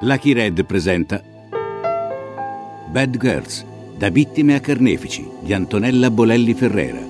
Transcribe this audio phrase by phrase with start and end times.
[0.00, 1.22] Lucky Red presenta
[2.90, 3.64] Bad Girls,
[3.96, 7.00] da vittime a carnefici di Antonella Bolelli Ferrera.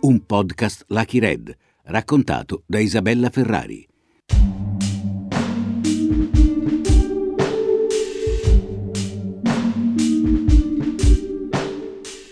[0.00, 1.54] Un podcast Lucky Red,
[1.84, 3.86] raccontato da Isabella Ferrari.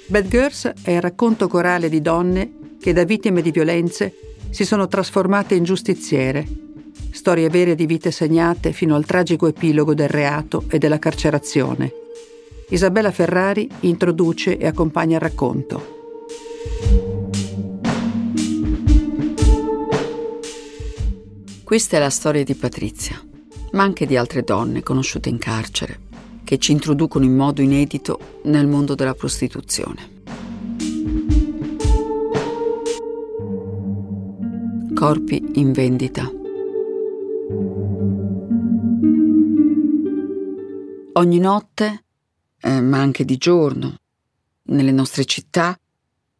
[0.06, 4.14] Bad Girls è il racconto corale di donne che da vittime di violenze
[4.48, 6.69] si sono trasformate in giustiziere.
[7.12, 11.92] Storie vere di vite segnate fino al tragico epilogo del reato e della carcerazione.
[12.68, 15.98] Isabella Ferrari introduce e accompagna il racconto.
[21.64, 23.20] Questa è la storia di Patrizia,
[23.72, 26.00] ma anche di altre donne conosciute in carcere,
[26.42, 30.18] che ci introducono in modo inedito nel mondo della prostituzione.
[34.94, 36.39] Corpi in vendita.
[41.20, 42.04] Ogni notte,
[42.62, 43.94] eh, ma anche di giorno,
[44.68, 45.78] nelle nostre città,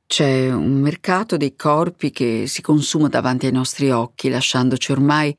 [0.07, 5.37] c'è un mercato dei corpi che si consuma davanti ai nostri occhi, lasciandoci ormai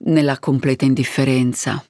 [0.00, 1.82] nella completa indifferenza.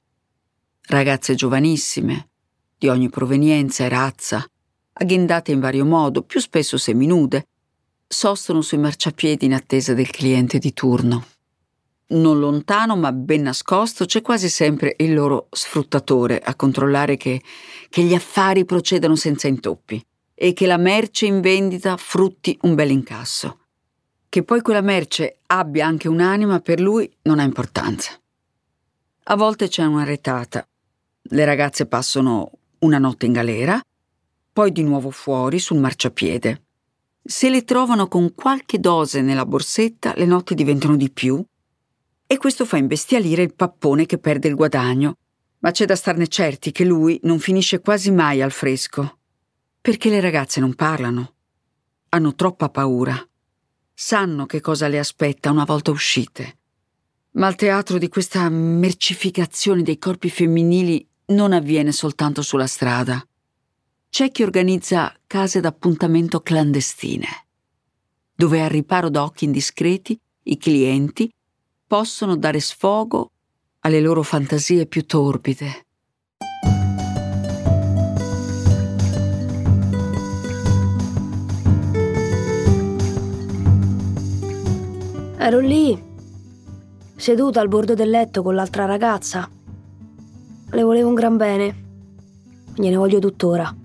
[0.83, 2.29] Ragazze giovanissime,
[2.77, 4.49] di ogni provenienza e razza,
[4.93, 7.47] agghindate in vario modo, più spesso seminude,
[8.07, 11.25] sostono sui marciapiedi in attesa del cliente di turno.
[12.09, 17.41] Non lontano ma ben nascosto c'è quasi sempre il loro sfruttatore a controllare che,
[17.89, 22.91] che gli affari procedano senza intoppi e che la merce in vendita frutti un bel
[22.91, 23.59] incasso.
[24.27, 28.11] Che poi quella merce abbia anche un'anima per lui non ha importanza.
[29.23, 30.67] A volte c'è una retata.
[31.21, 33.79] Le ragazze passano una notte in galera,
[34.51, 36.63] poi di nuovo fuori sul marciapiede
[37.29, 41.43] se le trovano con qualche dose nella borsetta, le notti diventano di più
[42.31, 45.17] e questo fa imbestialire il pappone che perde il guadagno.
[45.61, 49.17] Ma c'è da starne certi che lui non finisce quasi mai al fresco.
[49.81, 51.33] Perché le ragazze non parlano.
[52.09, 53.17] Hanno troppa paura.
[53.91, 56.57] Sanno che cosa le aspetta una volta uscite.
[57.31, 63.23] Ma il teatro di questa mercificazione dei corpi femminili non avviene soltanto sulla strada
[64.09, 67.27] c'è chi organizza case d'appuntamento clandestine,
[68.33, 71.31] dove al riparo da occhi indiscreti i clienti
[71.89, 73.31] possono dare sfogo
[73.79, 75.85] alle loro fantasie più torbide.
[85.37, 85.99] Ero lì,
[87.15, 89.49] seduta al bordo del letto con l'altra ragazza.
[90.69, 91.85] Le volevo un gran bene.
[92.75, 93.75] Gliene voglio tuttora.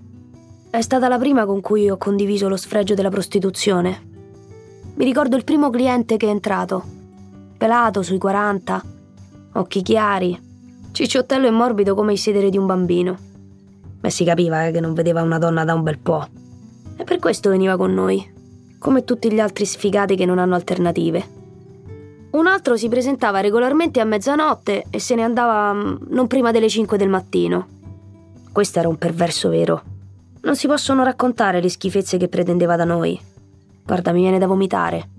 [0.69, 3.99] È stata la prima con cui ho condiviso lo sfregio della prostituzione.
[4.93, 6.94] Mi ricordo il primo cliente che è entrato.
[7.57, 8.83] Pelato sui 40,
[9.53, 10.37] occhi chiari,
[10.91, 13.17] cicciottello e morbido come il sedere di un bambino.
[14.01, 16.27] Beh, si capiva eh, che non vedeva una donna da un bel po'.
[16.97, 18.33] E per questo veniva con noi,
[18.77, 21.23] come tutti gli altri sfigati che non hanno alternative.
[22.31, 26.67] Un altro si presentava regolarmente a mezzanotte e se ne andava mm, non prima delle
[26.67, 27.67] 5 del mattino.
[28.51, 29.81] Questo era un perverso vero.
[30.41, 33.17] Non si possono raccontare le schifezze che pretendeva da noi.
[33.85, 35.09] Guarda, mi viene da vomitare.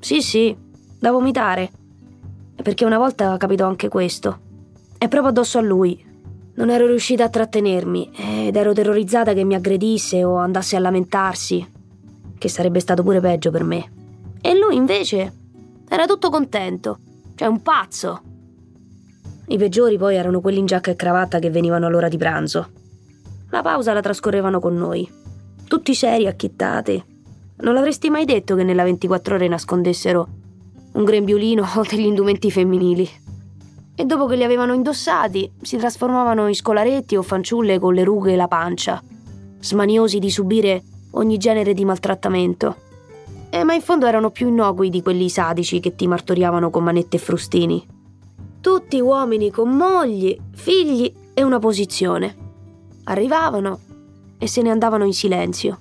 [0.00, 0.56] Sì, sì,
[0.98, 1.70] da vomitare.
[2.54, 4.38] Perché una volta capito anche questo.
[4.98, 6.10] È proprio addosso a lui.
[6.54, 8.12] Non ero riuscita a trattenermi
[8.46, 11.66] ed ero terrorizzata che mi aggredisse o andasse a lamentarsi,
[12.36, 13.90] che sarebbe stato pure peggio per me.
[14.40, 15.32] E lui invece
[15.88, 16.98] era tutto contento,
[17.34, 18.22] cioè un pazzo.
[19.46, 22.68] I peggiori poi erano quelli in giacca e cravatta che venivano all'ora di pranzo.
[23.50, 25.10] La pausa la trascorrevano con noi.
[25.66, 27.02] Tutti seri, acchittati.
[27.56, 30.28] Non l'avresti mai detto che nella 24 ore nascondessero
[30.92, 33.08] un grembiulino o degli indumenti femminili.
[33.94, 38.32] E dopo che li avevano indossati, si trasformavano in scolaretti o fanciulle con le rughe
[38.32, 39.02] e la pancia,
[39.60, 40.82] smaniosi di subire
[41.12, 42.76] ogni genere di maltrattamento.
[43.50, 47.16] Eh, ma in fondo erano più innocui di quelli sadici che ti martoriavano con manette
[47.16, 47.86] e frustini.
[48.60, 52.34] Tutti uomini con mogli, figli e una posizione.
[53.04, 53.78] Arrivavano
[54.38, 55.78] e se ne andavano in silenzio.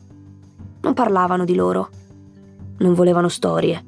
[0.81, 1.89] Non parlavano di loro.
[2.79, 3.85] Non volevano storie.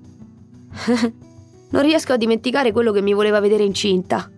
[1.69, 4.29] Non riesco a dimenticare quello che mi voleva vedere incinta.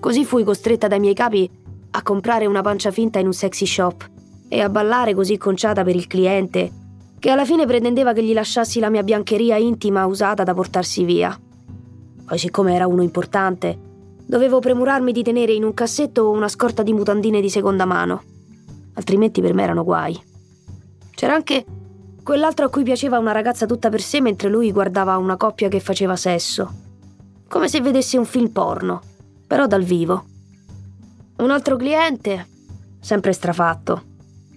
[0.00, 1.50] Così fui costretta dai miei capi
[1.90, 4.08] a comprare una pancia finta in un sexy shop
[4.48, 6.72] e a ballare così conciata per il cliente
[7.18, 11.36] che alla fine pretendeva che gli lasciassi la mia biancheria intima usata da portarsi via.
[12.24, 13.86] Poi siccome era uno importante,
[14.28, 18.22] Dovevo premurarmi di tenere in un cassetto una scorta di mutandine di seconda mano,
[18.92, 20.22] altrimenti per me erano guai.
[21.14, 21.64] C'era anche
[22.28, 25.80] quell'altro a cui piaceva una ragazza tutta per sé mentre lui guardava una coppia che
[25.80, 26.70] faceva sesso.
[27.48, 29.00] come se vedessi un film porno,
[29.46, 30.26] però dal vivo.
[31.38, 32.46] Un altro cliente,
[33.00, 34.02] sempre strafatto,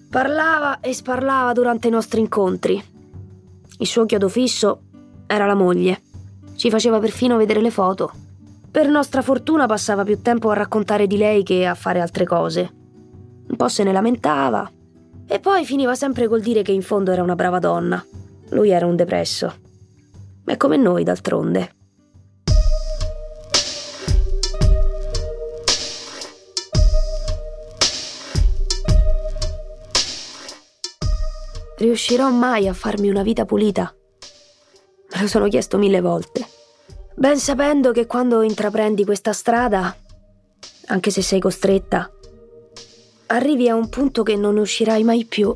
[0.09, 2.83] parlava e sparlava durante i nostri incontri.
[3.77, 4.81] Il suo chiodo fisso
[5.25, 6.01] era la moglie.
[6.57, 8.11] Ci faceva perfino vedere le foto.
[8.69, 12.69] Per nostra fortuna passava più tempo a raccontare di lei che a fare altre cose.
[13.47, 14.69] Un po' se ne lamentava
[15.31, 18.05] e poi finiva sempre col dire che in fondo era una brava donna.
[18.49, 19.55] Lui era un depresso.
[20.43, 21.75] È come noi, d'altronde.
[31.77, 33.95] Riuscirò mai a farmi una vita pulita?
[35.13, 36.45] Me lo sono chiesto mille volte,
[37.15, 39.95] ben sapendo che quando intraprendi questa strada,
[40.87, 42.11] anche se sei costretta,
[43.31, 45.55] arrivi a un punto che non uscirai mai più.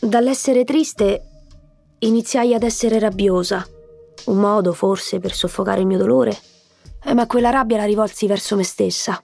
[0.00, 1.22] Dall'essere triste
[2.00, 3.66] iniziai ad essere rabbiosa,
[4.26, 6.36] un modo forse per soffocare il mio dolore,
[7.04, 9.22] eh, ma quella rabbia la rivolsi verso me stessa.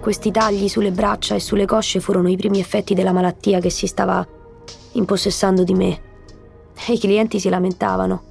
[0.00, 3.86] Questi tagli sulle braccia e sulle cosce furono i primi effetti della malattia che si
[3.86, 4.26] stava
[4.92, 6.07] impossessando di me.
[6.86, 8.22] E i clienti si lamentavano.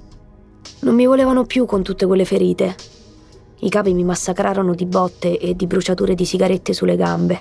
[0.80, 2.74] Non mi volevano più con tutte quelle ferite.
[3.60, 7.40] I capi mi massacrarono di botte e di bruciature di sigarette sulle gambe.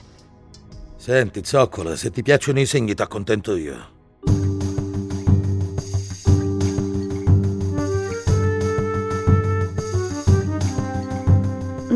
[0.95, 3.95] Senti, zoccola, se ti piacciono i segni t'accontento io.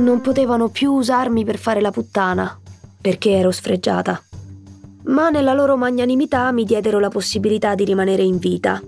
[0.01, 2.59] non potevano più usarmi per fare la puttana,
[2.99, 4.21] perché ero sfregiata.
[5.03, 8.81] Ma nella loro magnanimità mi diedero la possibilità di rimanere in vita.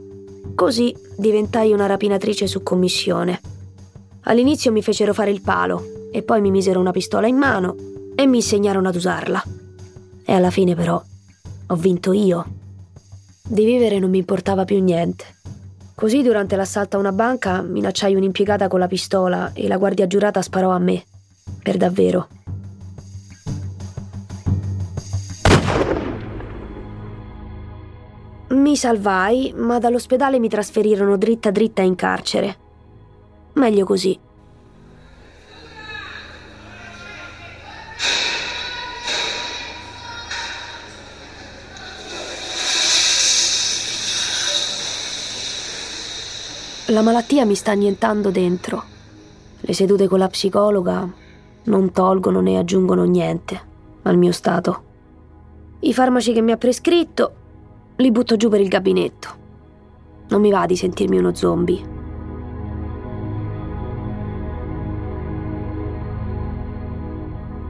[0.56, 3.40] Così diventai una rapinatrice su commissione.
[4.26, 7.76] All'inizio mi fecero fare il palo e poi mi misero una pistola in mano
[8.16, 9.44] e mi insegnarono ad usarla.
[10.24, 11.02] E alla fine però
[11.68, 12.46] ho vinto io.
[13.42, 15.26] Di vivere non mi importava più niente.
[15.96, 20.42] Così durante l'assalto a una banca minacciai un'impiegata con la pistola e la guardia giurata
[20.42, 21.04] sparò a me.
[21.62, 22.28] Per davvero.
[28.54, 32.58] Mi salvai, ma dall'ospedale mi trasferirono dritta dritta in carcere.
[33.54, 34.18] Meglio così.
[46.88, 48.84] La malattia mi sta annientando dentro.
[49.62, 51.12] Le sedute con la psicologa
[51.64, 53.60] non tolgono né aggiungono niente
[54.04, 54.84] al mio stato.
[55.80, 57.42] I farmaci che mi ha prescritto
[57.98, 59.42] li butto giù per il gabinetto.
[60.30, 61.92] Non mi va di sentirmi uno zombie.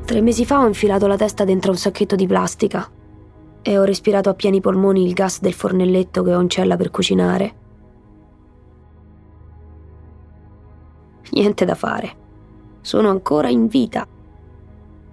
[0.06, 2.88] Tre mesi fa ho infilato la testa dentro un sacchetto di plastica
[3.62, 6.92] e ho respirato a pieni polmoni il gas del fornelletto che ho in cella per
[6.92, 7.56] cucinare.
[11.32, 12.16] Niente da fare.
[12.82, 14.06] Sono ancora in vita.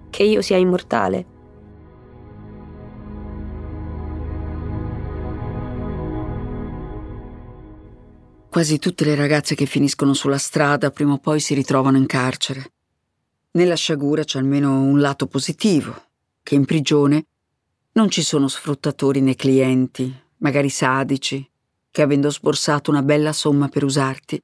[0.09, 1.30] Che io sia immortale.
[8.51, 12.73] Quasi tutte le ragazze che finiscono sulla strada prima o poi si ritrovano in carcere.
[13.51, 16.09] Nella sciagura c'è almeno un lato positivo,
[16.43, 17.25] che in prigione
[17.93, 21.49] non ci sono sfruttatori né clienti, magari sadici,
[21.89, 24.43] che avendo sborsato una bella somma per usarti,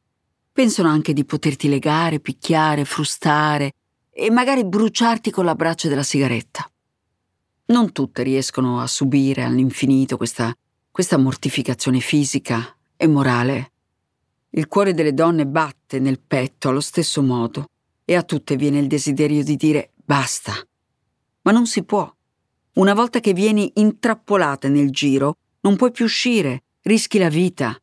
[0.58, 3.74] Pensano anche di poterti legare, picchiare, frustare
[4.10, 6.68] e magari bruciarti con la braccia della sigaretta.
[7.66, 10.52] Non tutte riescono a subire all'infinito questa,
[10.90, 13.74] questa mortificazione fisica e morale.
[14.58, 17.70] Il cuore delle donne batte nel petto allo stesso modo
[18.04, 20.54] e a tutte viene il desiderio di dire basta.
[21.44, 22.12] Ma non si può.
[22.74, 27.80] Una volta che vieni intrappolata nel giro, non puoi più uscire, rischi la vita.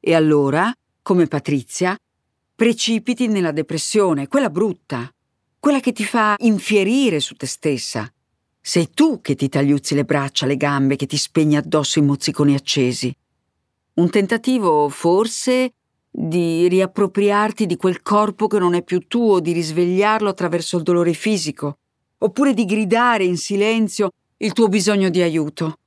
[0.00, 1.94] E allora come Patrizia,
[2.54, 5.12] precipiti nella depressione, quella brutta,
[5.58, 8.10] quella che ti fa infierire su te stessa.
[8.58, 12.54] Sei tu che ti tagliuzzi le braccia, le gambe, che ti spegni addosso i mozziconi
[12.54, 13.14] accesi.
[13.92, 15.74] Un tentativo, forse,
[16.10, 21.12] di riappropriarti di quel corpo che non è più tuo, di risvegliarlo attraverso il dolore
[21.12, 21.78] fisico,
[22.18, 25.78] oppure di gridare in silenzio il tuo bisogno di aiuto.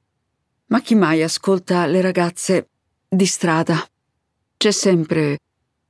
[0.68, 2.70] Ma chi mai ascolta le ragazze
[3.08, 3.86] di strada?
[4.58, 5.39] C'è sempre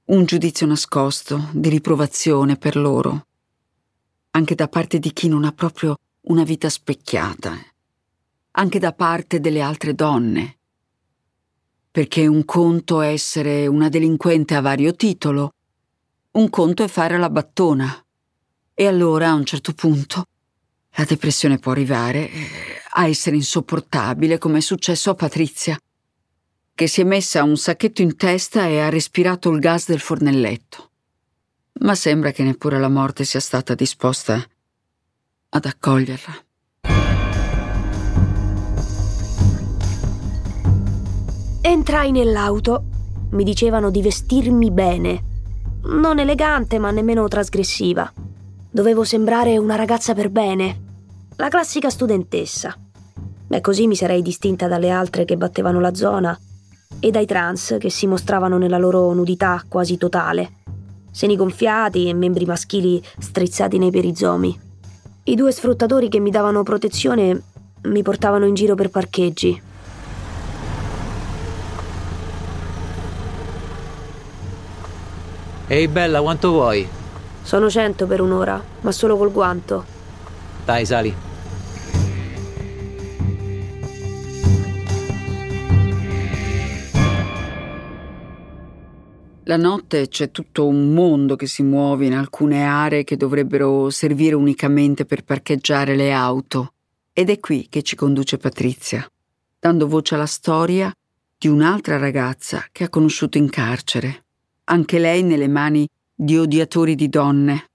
[0.05, 3.27] un giudizio nascosto di riprovazione per loro,
[4.31, 7.55] anche da parte di chi non ha proprio una vita specchiata,
[8.51, 10.57] anche da parte delle altre donne.
[11.93, 15.53] Perché un conto è essere una delinquente a vario titolo,
[16.31, 18.03] un conto è fare la battona.
[18.73, 20.25] E allora, a un certo punto,
[20.95, 22.47] La depressione può arrivare eh,
[22.91, 25.77] a essere insopportabile, come è successo a Patrizia,
[26.75, 30.91] che si è messa un sacchetto in testa e ha respirato il gas del fornelletto.
[31.81, 34.43] Ma sembra che neppure la morte sia stata disposta
[35.49, 36.45] ad accoglierla.
[41.65, 42.83] Entrai nell'auto.
[43.29, 45.23] Mi dicevano di vestirmi bene.
[45.83, 48.11] Non elegante, ma nemmeno trasgressiva.
[48.69, 50.81] Dovevo sembrare una ragazza per bene.
[51.37, 52.75] La classica studentessa.
[53.47, 56.37] Beh, così mi sarei distinta dalle altre che battevano la zona
[56.99, 60.63] e dai trans che si mostravano nella loro nudità quasi totale.
[61.11, 64.59] Seni gonfiati e membri maschili strizzati nei perizomi.
[65.23, 67.41] I due sfruttatori che mi davano protezione
[67.83, 69.71] mi portavano in giro per parcheggi.
[75.73, 76.87] Ehi bella, quanto vuoi?
[77.41, 79.83] Sono cento per un'ora, ma solo col guanto.
[80.63, 81.11] Dai, sali.
[89.45, 94.35] La notte c'è tutto un mondo che si muove in alcune aree che dovrebbero servire
[94.35, 96.73] unicamente per parcheggiare le auto.
[97.11, 99.03] Ed è qui che ci conduce Patrizia,
[99.57, 100.95] dando voce alla storia
[101.35, 104.22] di un'altra ragazza che ha conosciuto in carcere,
[104.65, 107.69] anche lei nelle mani di odiatori di donne,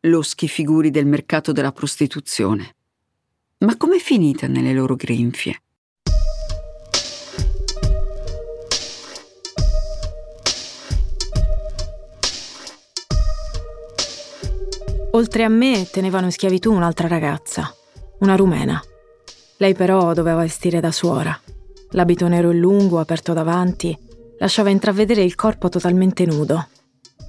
[0.00, 2.74] loschi figuri del mercato della prostituzione.
[3.58, 5.62] Ma com'è finita nelle loro grinfie?
[15.12, 17.74] Oltre a me tenevano in schiavitù un'altra ragazza,
[18.20, 18.80] una rumena.
[19.56, 21.36] Lei però doveva vestire da suora.
[21.92, 23.96] L'abito nero e lungo, aperto davanti,
[24.38, 26.68] lasciava intravedere il corpo totalmente nudo.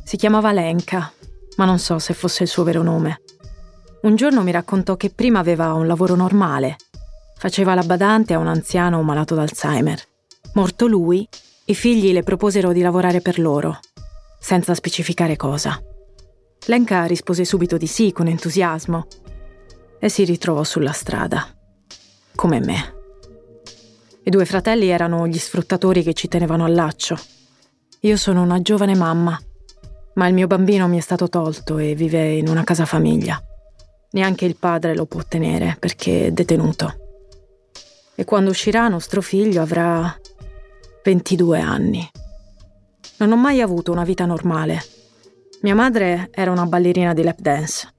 [0.04, 1.12] Si chiamava Lenka,
[1.58, 3.22] ma non so se fosse il suo vero nome.
[4.02, 6.78] Un giorno mi raccontò che prima aveva un lavoro normale.
[7.38, 10.02] Faceva la badante a un anziano malato d'Alzheimer.
[10.54, 11.28] Morto lui,
[11.66, 13.80] i figli le proposero di lavorare per loro,
[14.40, 15.82] senza specificare cosa.
[16.66, 19.08] Lenka rispose subito di sì, con entusiasmo,
[20.00, 21.46] e si ritrovò sulla strada,
[22.36, 22.99] come me.
[24.30, 27.18] I due fratelli erano gli sfruttatori che ci tenevano al laccio.
[28.02, 29.36] Io sono una giovane mamma,
[30.14, 33.42] ma il mio bambino mi è stato tolto e vive in una casa famiglia.
[34.12, 36.94] Neanche il padre lo può tenere perché è detenuto.
[38.14, 40.16] E quando uscirà nostro figlio avrà
[41.04, 42.08] 22 anni.
[43.18, 44.80] Non ho mai avuto una vita normale
[45.62, 47.94] mia madre era una ballerina di lap dance.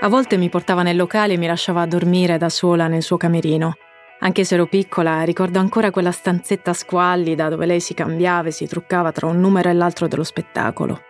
[0.00, 3.72] A volte mi portava nel locale e mi lasciava dormire da sola nel suo camerino.
[4.20, 8.68] Anche se ero piccola, ricordo ancora quella stanzetta squallida dove lei si cambiava e si
[8.68, 11.00] truccava tra un numero e l'altro dello spettacolo.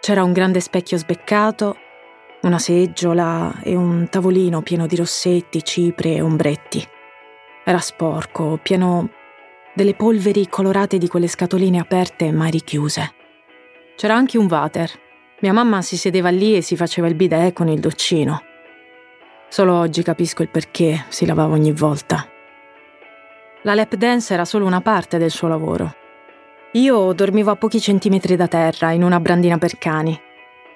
[0.00, 1.76] C'era un grande specchio sbeccato,
[2.42, 6.86] una seggiola e un tavolino pieno di rossetti, cipri e ombretti.
[7.64, 9.10] Era sporco, pieno
[9.74, 13.14] delle polveri colorate di quelle scatoline aperte e mai richiuse.
[13.96, 14.88] C'era anche un water.
[15.40, 18.42] Mia mamma si sedeva lì e si faceva il bidet con il doccino.
[19.48, 22.28] Solo oggi capisco il perché si lavava ogni volta.
[23.62, 25.94] La lap dance era solo una parte del suo lavoro.
[26.72, 30.20] Io dormivo a pochi centimetri da terra, in una brandina per cani,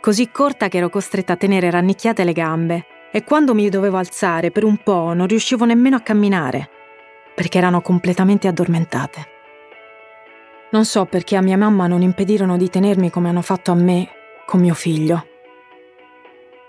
[0.00, 4.52] così corta che ero costretta a tenere rannicchiate le gambe e quando mi dovevo alzare
[4.52, 6.70] per un po' non riuscivo nemmeno a camminare
[7.34, 9.26] perché erano completamente addormentate.
[10.70, 14.08] Non so perché a mia mamma non impedirono di tenermi come hanno fatto a me
[14.52, 15.26] con mio figlio.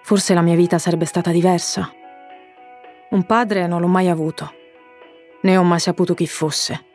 [0.04, 1.92] Forse la mia vita sarebbe stata diversa.
[3.10, 4.54] Un padre non l'ho mai avuto,
[5.42, 6.86] né ho mai saputo chi fosse,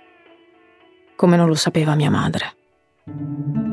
[1.14, 3.67] come non lo sapeva mia madre.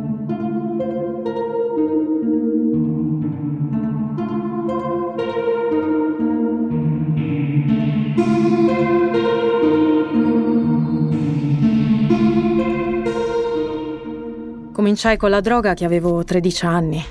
[14.76, 17.02] Cominciai con la droga che avevo 13 anni.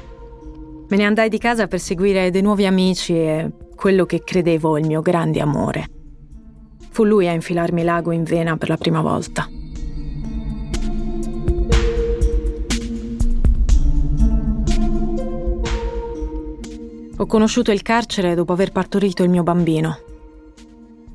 [0.86, 4.86] Me ne andai di casa per seguire dei nuovi amici e quello che credevo il
[4.86, 5.88] mio grande amore.
[6.90, 9.48] Fu lui a infilarmi l'ago in vena per la prima volta.
[17.16, 19.98] Ho conosciuto il carcere dopo aver partorito il mio bambino.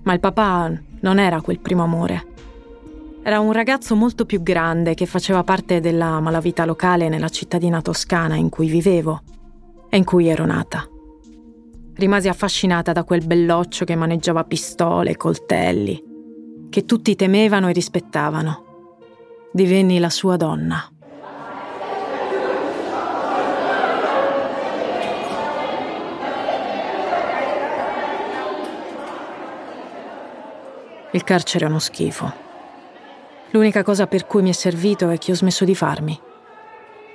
[0.01, 2.37] Ma il papà non era quel primo amore.
[3.29, 8.33] Era un ragazzo molto più grande che faceva parte della malavita locale nella cittadina toscana
[8.33, 9.21] in cui vivevo
[9.87, 10.89] e in cui ero nata.
[11.93, 16.03] Rimasi affascinata da quel belloccio che maneggiava pistole, e coltelli,
[16.71, 18.63] che tutti temevano e rispettavano.
[19.53, 20.91] Divenni la sua donna.
[31.11, 32.47] Il carcere è uno schifo.
[33.51, 36.19] L'unica cosa per cui mi è servito è che ho smesso di farmi.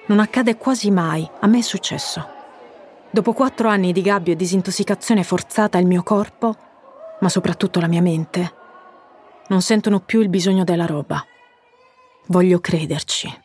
[0.07, 2.26] Non accade quasi mai, a me è successo.
[3.11, 6.57] Dopo quattro anni di gabbio e disintossicazione forzata il mio corpo,
[7.21, 8.55] ma soprattutto la mia mente,
[9.49, 11.25] non sentono più il bisogno della roba.
[12.26, 13.43] Voglio crederci.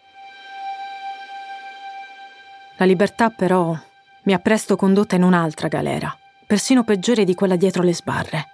[2.77, 3.77] La libertà però
[4.24, 6.15] mi ha presto condotta in un'altra galera,
[6.48, 8.48] persino peggiore di quella dietro le sbarre.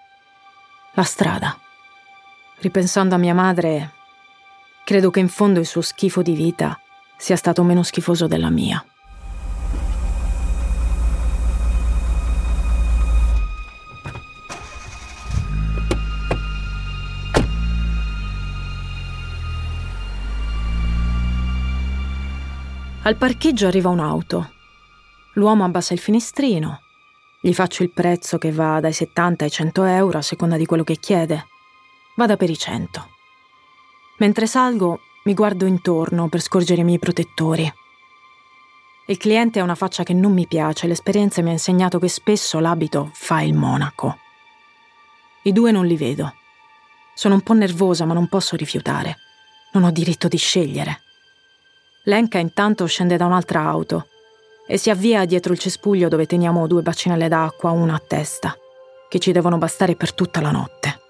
[0.94, 1.58] La strada.
[2.58, 3.92] Ripensando a mia madre,
[4.86, 6.80] credo che in fondo il suo schifo di vita
[7.18, 8.86] sia stato meno schifoso della mia.
[23.02, 24.52] Al parcheggio arriva un'auto.
[25.34, 26.82] L'uomo abbassa il finestrino.
[27.42, 30.84] Gli faccio il prezzo che va dai 70 ai 100 euro a seconda di quello
[30.84, 31.48] che chiede.
[32.16, 33.15] Vada per i 100.
[34.18, 37.72] Mentre salgo, mi guardo intorno per scorgere i miei protettori.
[39.08, 42.60] Il cliente ha una faccia che non mi piace, l'esperienza mi ha insegnato che spesso
[42.60, 44.18] l'abito fa il monaco.
[45.44, 46.34] I due non li vedo.
[47.14, 49.18] Sono un po' nervosa, ma non posso rifiutare.
[49.74, 51.02] Non ho diritto di scegliere.
[52.06, 54.08] Lenka intanto scende da un'altra auto
[54.68, 58.56] e si avvia dietro il cespuglio dove teniamo due bacinelle d'acqua, una a testa,
[59.10, 61.05] che ci devono bastare per tutta la notte.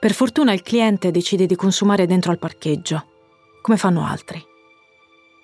[0.00, 3.06] Per fortuna il cliente decide di consumare dentro al parcheggio,
[3.60, 4.40] come fanno altri.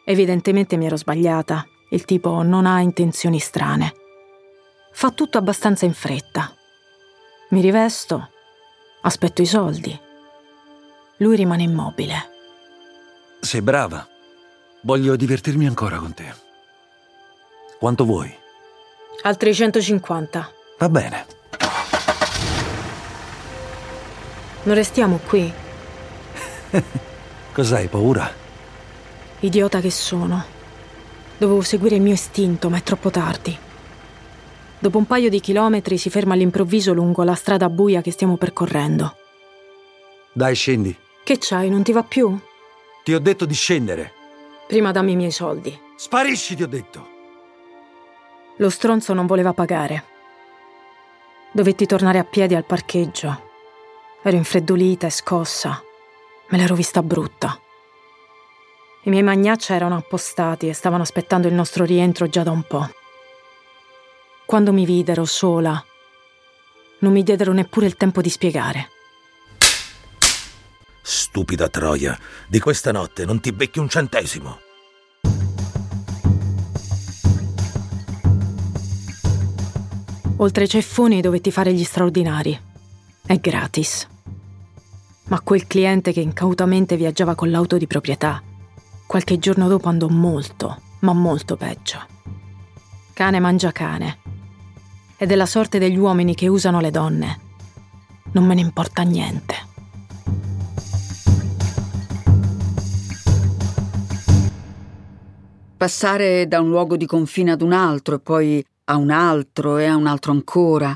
[0.04, 3.92] Evidentemente mi ero sbagliata, il tipo non ha intenzioni strane.
[4.92, 6.54] Fa tutto abbastanza in fretta.
[7.50, 8.30] Mi rivesto,
[9.02, 10.00] aspetto i soldi.
[11.18, 12.30] Lui rimane immobile.
[13.40, 14.06] Sei brava.
[14.82, 16.32] Voglio divertirmi ancora con te.
[17.78, 18.32] Quanto vuoi?
[19.22, 20.52] Altri 150.
[20.78, 21.26] Va bene.
[24.64, 25.52] Non restiamo qui.
[27.52, 28.30] Cos'hai paura?
[29.40, 30.42] Idiota che sono.
[31.36, 33.56] Dovevo seguire il mio istinto, ma è troppo tardi.
[34.78, 39.16] Dopo un paio di chilometri si ferma all'improvviso lungo la strada buia che stiamo percorrendo.
[40.32, 40.96] Dai, scendi.
[41.22, 42.38] Che c'hai, non ti va più?
[43.02, 44.12] Ti ho detto di scendere.
[44.66, 45.78] Prima dammi i miei soldi.
[45.96, 47.08] Sparisci, ti ho detto.
[48.56, 50.04] Lo stronzo non voleva pagare.
[51.52, 53.52] Dovetti tornare a piedi al parcheggio.
[54.26, 55.82] Ero infreddolita e scossa.
[56.48, 57.60] Me l'ero vista brutta.
[59.02, 62.88] I miei magnaccia erano appostati e stavano aspettando il nostro rientro già da un po'.
[64.46, 65.84] Quando mi videro sola,
[67.00, 68.88] non mi diedero neppure il tempo di spiegare.
[71.02, 74.58] Stupida troia, di questa notte non ti becchi un centesimo.
[80.38, 82.58] Oltre ai ceffoni dovetti fare gli straordinari.
[83.26, 84.12] È gratis.
[85.26, 88.42] Ma quel cliente che incautamente viaggiava con l'auto di proprietà,
[89.06, 91.98] qualche giorno dopo andò molto, ma molto peggio.
[93.14, 94.18] Cane mangia cane.
[95.16, 97.40] E della sorte degli uomini che usano le donne.
[98.32, 99.54] Non me ne importa niente.
[105.76, 109.86] Passare da un luogo di confine ad un altro e poi a un altro e
[109.86, 110.94] a un altro ancora.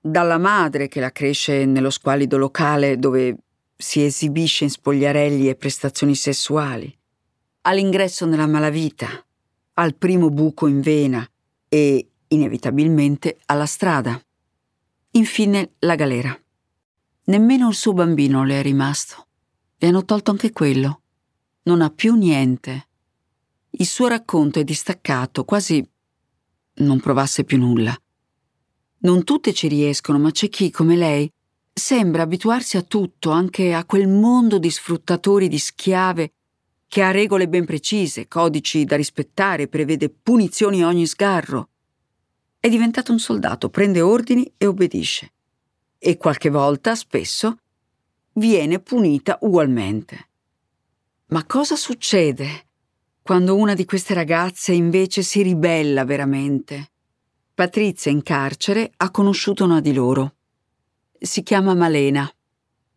[0.00, 3.36] Dalla madre che la cresce nello squalido locale dove
[3.84, 6.90] si esibisce in spogliarelli e prestazioni sessuali,
[7.62, 9.06] all'ingresso nella malavita,
[9.74, 11.28] al primo buco in vena
[11.68, 14.18] e, inevitabilmente, alla strada.
[15.10, 16.36] Infine la galera.
[17.24, 19.26] Nemmeno il suo bambino le è rimasto.
[19.76, 21.02] Le hanno tolto anche quello.
[21.64, 22.88] Non ha più niente.
[23.68, 25.86] Il suo racconto è distaccato, quasi
[26.76, 27.94] non provasse più nulla.
[29.00, 31.30] Non tutte ci riescono, ma c'è chi, come lei,
[31.74, 36.32] sembra abituarsi a tutto, anche a quel mondo di sfruttatori di schiave
[36.86, 41.70] che ha regole ben precise, codici da rispettare, prevede punizioni a ogni sgarro.
[42.60, 45.32] È diventato un soldato, prende ordini e obbedisce.
[45.98, 47.58] E qualche volta, spesso,
[48.34, 50.28] viene punita ugualmente.
[51.26, 52.66] Ma cosa succede
[53.20, 56.92] quando una di queste ragazze invece si ribella veramente?
[57.52, 60.34] Patrizia in carcere ha conosciuto una di loro
[61.24, 62.30] si chiama Malena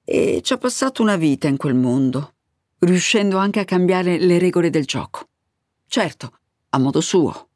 [0.03, 2.33] e ci ha passato una vita in quel mondo,
[2.79, 5.27] riuscendo anche a cambiare le regole del gioco.
[5.87, 6.31] Certo,
[6.69, 7.47] a modo suo.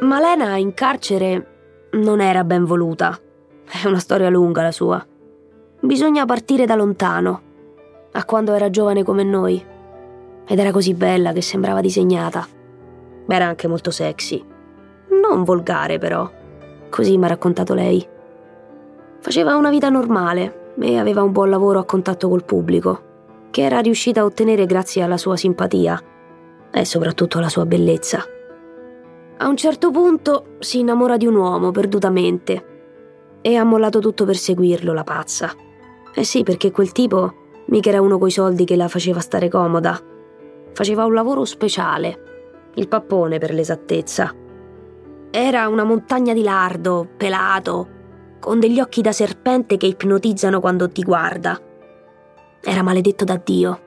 [0.00, 3.20] Malena in carcere non era ben voluta.
[3.64, 5.04] È una storia lunga la sua.
[5.80, 7.42] Bisogna partire da lontano,
[8.12, 9.76] a quando era giovane come noi
[10.48, 12.46] ed era così bella che sembrava disegnata.
[13.26, 14.42] Era anche molto sexy.
[15.22, 16.28] Non volgare, però.
[16.88, 18.04] Così mi ha raccontato lei.
[19.20, 23.02] Faceva una vita normale e aveva un buon lavoro a contatto col pubblico,
[23.50, 26.00] che era riuscita a ottenere grazie alla sua simpatia
[26.70, 28.24] e soprattutto alla sua bellezza.
[29.40, 32.76] A un certo punto si innamora di un uomo perdutamente
[33.42, 35.52] e ha mollato tutto per seguirlo, la pazza.
[36.14, 37.34] Eh sì, perché quel tipo
[37.66, 40.00] mica era uno coi soldi che la faceva stare comoda.
[40.78, 44.32] Faceva un lavoro speciale, il pappone per l'esattezza.
[45.28, 47.88] Era una montagna di lardo, pelato,
[48.38, 51.60] con degli occhi da serpente che ipnotizzano quando ti guarda.
[52.62, 53.80] Era maledetto da Dio.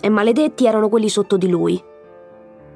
[0.00, 1.78] E maledetti erano quelli sotto di lui.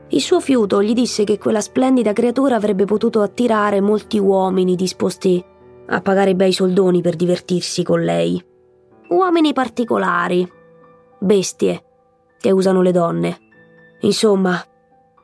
[0.08, 5.42] Il suo fiuto gli disse che quella splendida creatura avrebbe potuto attirare molti uomini disposti
[5.86, 8.38] a pagare bei soldoni per divertirsi con lei.
[9.08, 10.46] Uomini particolari,
[11.18, 11.84] bestie
[12.38, 13.44] che usano le donne.
[14.06, 14.64] Insomma,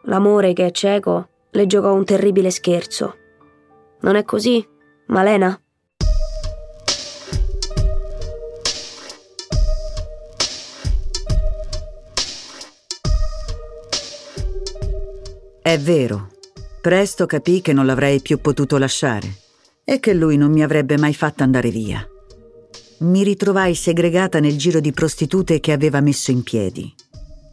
[0.07, 3.15] l'amore che è cieco le giocò un terribile scherzo.
[4.01, 4.67] Non è così,
[5.07, 5.57] Malena?
[15.63, 16.31] È vero.
[16.81, 19.33] Presto capì che non l'avrei più potuto lasciare
[19.85, 22.05] e che lui non mi avrebbe mai fatto andare via.
[22.99, 26.93] Mi ritrovai segregata nel giro di prostitute che aveva messo in piedi.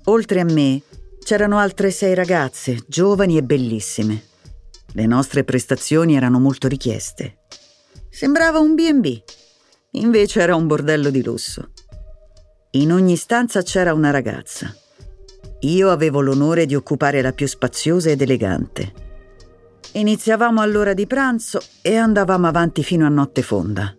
[0.05, 0.81] Oltre a me
[1.23, 4.23] c'erano altre sei ragazze, giovani e bellissime.
[4.93, 7.37] Le nostre prestazioni erano molto richieste.
[8.09, 9.23] Sembrava un BB,
[9.91, 11.71] invece era un bordello di lusso.
[12.71, 14.75] In ogni stanza c'era una ragazza.
[15.61, 19.07] Io avevo l'onore di occupare la più spaziosa ed elegante.
[19.91, 23.95] Iniziavamo all'ora di pranzo e andavamo avanti fino a notte fonda.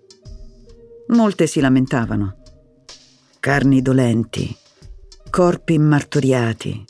[1.09, 2.37] Molte si lamentavano.
[3.40, 4.56] Carni dolenti,
[5.30, 6.85] corpi martoriati,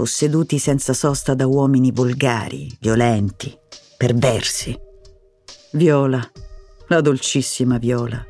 [0.00, 3.54] posseduti senza sosta da uomini volgari, violenti,
[3.98, 4.74] perversi.
[5.72, 6.26] Viola,
[6.86, 8.24] la dolcissima Viola,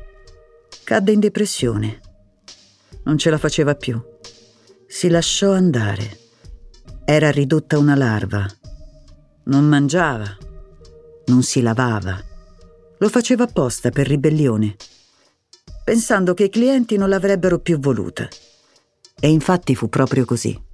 [0.83, 2.01] cadde in depressione.
[3.05, 3.97] Non ce la faceva più
[4.85, 6.19] si lasciò andare.
[7.05, 8.45] Era ridotta una larva.
[9.45, 10.25] Non mangiava,
[11.27, 12.21] non si lavava.
[12.97, 14.75] Lo faceva apposta per ribellione,
[15.85, 18.27] pensando che i clienti non l'avrebbero più voluta.
[19.17, 20.69] E infatti fu proprio così.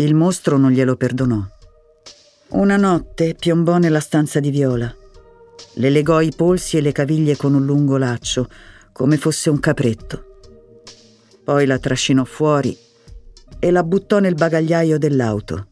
[0.00, 1.44] Il mostro non glielo perdonò.
[2.50, 4.94] Una notte piombò nella stanza di Viola.
[5.74, 8.48] Le legò i polsi e le caviglie con un lungo laccio,
[8.92, 10.24] come fosse un capretto.
[11.42, 12.78] Poi la trascinò fuori
[13.58, 15.66] e la buttò nel bagagliaio dell'auto.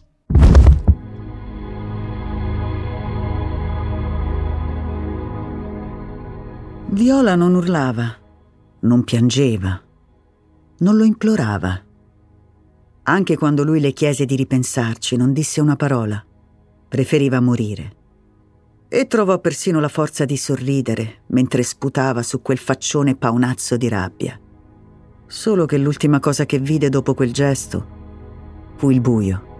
[6.88, 8.12] Viola non urlava,
[8.80, 9.80] non piangeva,
[10.78, 11.85] non lo implorava.
[13.08, 16.20] Anche quando lui le chiese di ripensarci, non disse una parola.
[16.88, 17.92] Preferiva morire.
[18.88, 24.40] E trovò persino la forza di sorridere mentre sputava su quel faccione paonazzo di rabbia.
[25.24, 27.94] Solo che l'ultima cosa che vide dopo quel gesto
[28.74, 29.54] fu il buio.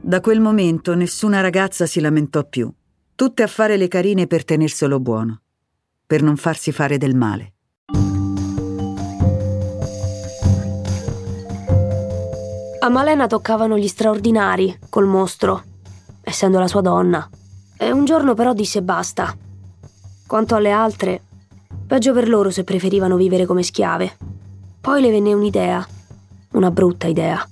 [0.00, 2.72] Da quel momento nessuna ragazza si lamentò più,
[3.14, 5.41] tutte a fare le carine per tenerselo buono,
[6.12, 7.54] per non farsi fare del male.
[12.80, 15.62] A Malena toccavano gli straordinari col mostro,
[16.20, 17.26] essendo la sua donna.
[17.78, 19.34] E un giorno però disse basta.
[20.26, 21.22] Quanto alle altre,
[21.86, 24.14] peggio per loro se preferivano vivere come schiave.
[24.82, 25.86] Poi le venne un'idea,
[26.50, 27.42] una brutta idea.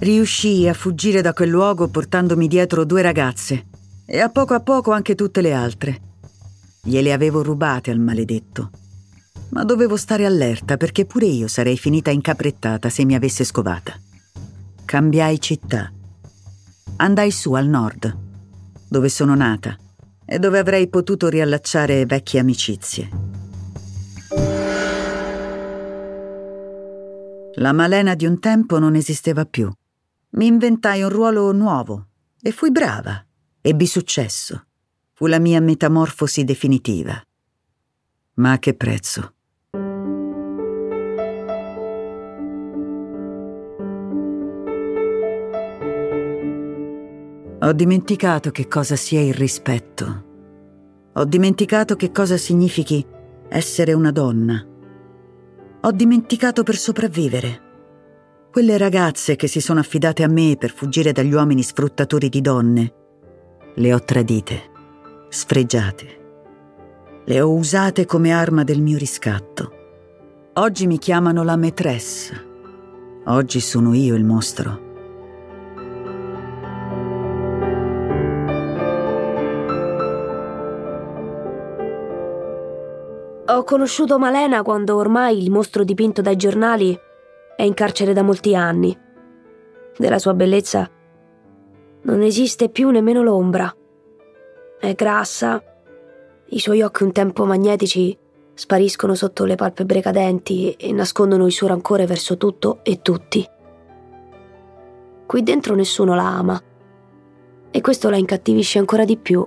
[0.00, 3.66] Riuscii a fuggire da quel luogo portandomi dietro due ragazze
[4.04, 6.00] e a poco a poco anche tutte le altre.
[6.82, 8.70] Gliele avevo rubate al maledetto
[9.50, 13.98] ma dovevo stare allerta perché pure io sarei finita incaprettata se mi avesse scovata.
[14.84, 15.92] Cambiai città.
[16.96, 18.16] Andai su al nord,
[18.88, 19.76] dove sono nata
[20.24, 23.08] e dove avrei potuto riallacciare vecchie amicizie.
[27.54, 29.70] La Malena di un tempo non esisteva più.
[30.32, 32.06] Mi inventai un ruolo nuovo
[32.40, 33.26] e fui brava.
[33.60, 34.66] Ebbi successo.
[35.12, 37.20] Fu la mia metamorfosi definitiva.
[38.34, 39.34] Ma a che prezzo?
[47.62, 50.24] Ho dimenticato che cosa sia il rispetto.
[51.14, 53.04] Ho dimenticato che cosa significhi
[53.48, 54.64] essere una donna.
[55.80, 57.69] Ho dimenticato per sopravvivere.
[58.50, 62.92] Quelle ragazze che si sono affidate a me per fuggire dagli uomini sfruttatori di donne,
[63.76, 64.70] le ho tradite,
[65.28, 66.18] sfregiate,
[67.26, 69.72] Le ho usate come arma del mio riscatto.
[70.54, 72.46] Oggi mi chiamano la maîtresse.
[73.26, 74.88] Oggi sono io il mostro.
[83.46, 86.98] Ho conosciuto Malena quando ormai il mostro dipinto dai giornali
[87.60, 88.98] è in carcere da molti anni.
[89.98, 90.88] Della sua bellezza
[92.02, 93.70] non esiste più nemmeno l'ombra.
[94.78, 95.62] È grassa,
[96.46, 98.16] i suoi occhi un tempo magnetici
[98.54, 103.46] spariscono sotto le palpebre cadenti e nascondono il suo rancore verso tutto e tutti.
[105.26, 106.58] Qui dentro nessuno la ama
[107.70, 109.46] e questo la incattivisce ancora di più.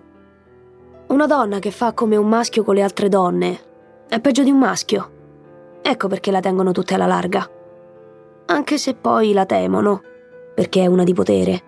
[1.07, 3.59] Una donna che fa come un maschio con le altre donne
[4.07, 5.11] è peggio di un maschio.
[5.81, 7.61] Ecco perché la tengono tutte alla larga.
[8.45, 10.01] Anche se poi la temono,
[10.53, 11.61] perché è una di potere.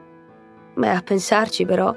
[0.75, 1.95] Beh, a pensarci però,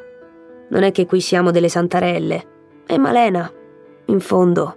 [0.71, 2.47] non è che qui siamo delle santarelle.
[2.87, 3.53] E Malena,
[4.07, 4.77] in fondo,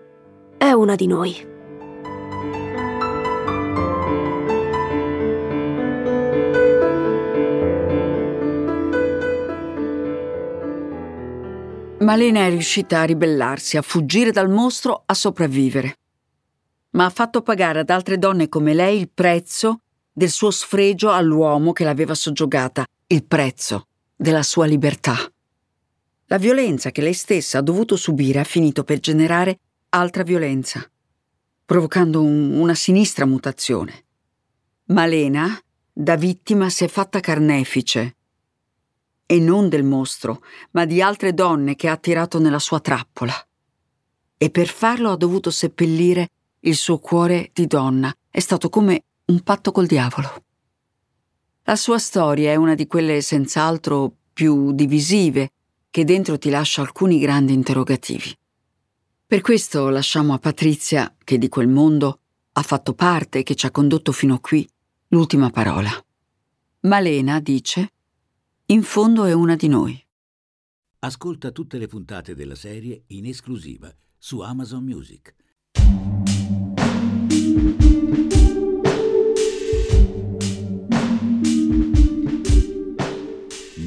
[0.57, 1.49] è una di noi.
[11.99, 15.95] Malena è riuscita a ribellarsi, a fuggire dal mostro, a sopravvivere.
[16.91, 19.81] Ma ha fatto pagare ad altre donne come lei il prezzo
[20.11, 25.15] del suo sfregio all'uomo che l'aveva soggiogata, il prezzo della sua libertà.
[26.25, 30.89] La violenza che lei stessa ha dovuto subire ha finito per generare altra violenza,
[31.65, 34.05] provocando un, una sinistra mutazione.
[34.85, 35.59] Malena,
[35.91, 38.15] da vittima, si è fatta carnefice
[39.25, 43.33] e non del mostro, ma di altre donne che ha attirato nella sua trappola.
[44.37, 46.29] E per farlo ha dovuto seppellire
[46.61, 48.13] il suo cuore di donna.
[48.29, 50.43] È stato come un patto col diavolo.
[51.63, 55.51] La sua storia è una di quelle senz'altro più divisive,
[55.89, 58.37] che dentro ti lascia alcuni grandi interrogativi.
[59.25, 62.19] Per questo lasciamo a Patrizia, che di quel mondo
[62.51, 64.67] ha fatto parte e che ci ha condotto fino qui,
[65.09, 65.91] l'ultima parola.
[66.81, 67.93] Malena dice
[68.65, 70.05] in fondo è una di noi.
[70.99, 75.35] Ascolta tutte le puntate della serie in esclusiva su Amazon Music.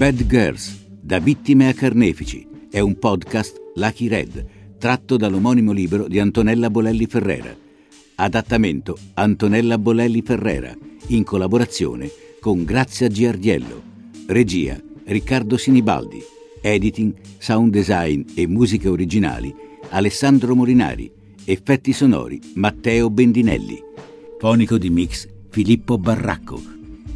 [0.04, 6.18] Bad Girls, da vittime a carnefici, è un podcast Lucky Red, tratto dall'omonimo libro di
[6.18, 7.56] Antonella Bolelli Ferrera.
[8.16, 13.82] Adattamento Antonella Bolelli Ferrera, in collaborazione con Grazia Giardiello.
[14.26, 16.22] Regia Riccardo Sinibaldi.
[16.60, 19.54] Editing, sound design e musiche originali
[19.88, 21.10] Alessandro Morinari.
[21.46, 23.82] Effetti sonori Matteo Bendinelli.
[24.38, 26.62] Fonico di mix Filippo Barracco.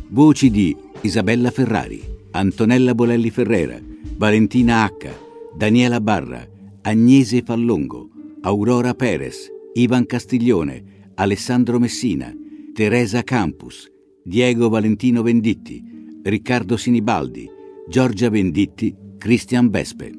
[0.08, 3.80] Voci di Isabella Ferrari, Antonella Bolelli Ferrera,
[4.16, 5.10] Valentina H,
[5.56, 6.48] Daniela Barra,
[6.82, 8.10] Agnese Fallongo,
[8.42, 12.32] Aurora Perez, Ivan Castiglione, Alessandro Messina,
[12.72, 13.90] Teresa Campus,
[14.22, 15.82] Diego Valentino Venditti,
[16.22, 17.50] Riccardo Sinibaldi,
[17.88, 20.12] Giorgia Venditti, Cristian Vespe.